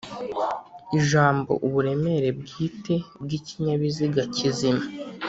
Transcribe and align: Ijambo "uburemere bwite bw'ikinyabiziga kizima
Ijambo 0.99 1.51
"uburemere 1.65 2.29
bwite 2.41 2.95
bw'ikinyabiziga 3.21 4.21
kizima 4.35 4.85